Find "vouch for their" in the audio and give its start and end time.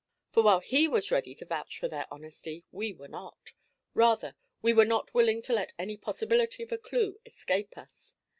1.45-2.07